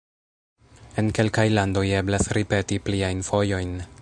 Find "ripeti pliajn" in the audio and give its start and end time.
2.39-3.25